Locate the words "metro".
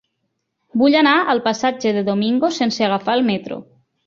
3.31-3.63